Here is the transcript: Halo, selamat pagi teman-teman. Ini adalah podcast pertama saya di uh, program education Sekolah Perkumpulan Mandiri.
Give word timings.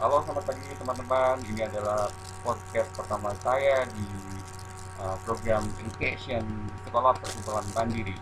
Halo, 0.00 0.24
selamat 0.24 0.48
pagi 0.48 0.64
teman-teman. 0.80 1.44
Ini 1.44 1.68
adalah 1.68 2.08
podcast 2.40 2.88
pertama 2.96 3.36
saya 3.44 3.84
di 3.92 4.08
uh, 4.96 5.12
program 5.28 5.60
education 5.76 6.40
Sekolah 6.88 7.12
Perkumpulan 7.20 7.68
Mandiri. 7.76 8.16